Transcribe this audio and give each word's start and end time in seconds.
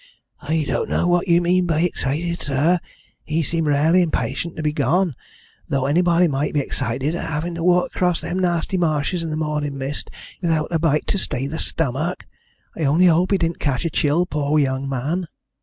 "I 0.41 0.63
don't 0.65 0.89
know 0.89 1.05
what 1.05 1.27
you 1.27 1.41
mean 1.43 1.67
by 1.67 1.81
excited, 1.81 2.41
sir. 2.41 2.79
He 3.23 3.43
seemed 3.43 3.67
rarely 3.67 4.01
impatient 4.01 4.55
to 4.55 4.63
be 4.63 4.73
gone, 4.73 5.13
though 5.69 5.85
anybody 5.85 6.27
might 6.27 6.55
be 6.55 6.59
excited 6.59 7.13
at 7.13 7.29
having 7.29 7.53
to 7.53 7.63
walk 7.63 7.95
across 7.95 8.19
them 8.19 8.39
nasty 8.39 8.79
marshes 8.79 9.21
in 9.21 9.29
the 9.29 9.37
morning 9.37 9.77
mist 9.77 10.09
without 10.41 10.69
a 10.71 10.79
bite 10.79 11.05
to 11.05 11.19
stay 11.19 11.45
the 11.45 11.59
stomach. 11.59 12.25
I 12.75 12.83
only 12.85 13.05
hope 13.05 13.29
he 13.31 13.37
didn't 13.37 13.59
catch 13.59 13.85
a 13.85 13.91
chill, 13.91 14.21
the 14.21 14.25
poor 14.25 14.57
young 14.57 14.89
man." 14.89 15.27